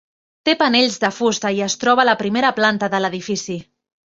[0.47, 3.61] Té panells de fusta i es troba a la primera planta de l'edifici.